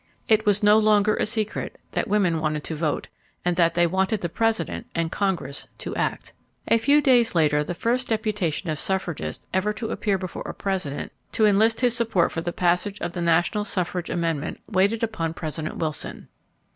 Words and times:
It 0.27 0.47
was 0.47 0.63
no 0.63 0.79
longer 0.79 1.15
a 1.15 1.27
secret 1.27 1.77
that 1.91 2.07
women 2.07 2.39
wanted 2.39 2.63
to 2.63 2.73
vote 2.75 3.07
and 3.45 3.55
that 3.55 3.75
they 3.75 3.85
wanted 3.85 4.21
the 4.21 4.29
President 4.29 4.87
and 4.95 5.11
Congress 5.11 5.67
to 5.77 5.95
act. 5.95 6.33
A 6.67 6.79
few 6.79 7.01
days 7.03 7.35
later 7.35 7.63
the 7.63 7.75
first 7.75 8.07
deputation 8.07 8.67
of 8.71 8.79
suffragists 8.79 9.45
ever 9.53 9.73
to 9.73 9.89
appear 9.89 10.17
before 10.17 10.41
a 10.47 10.55
President 10.55 11.11
to 11.33 11.45
enlist 11.45 11.81
his 11.81 11.95
support 11.95 12.31
for 12.31 12.41
the 12.41 12.51
passage 12.51 12.99
of 12.99 13.11
the 13.11 13.21
national 13.21 13.63
suffrage 13.63 14.09
amendment 14.09 14.59
waited 14.67 15.03
upon 15.03 15.35
President 15.35 15.77
Wilson. 15.77 16.29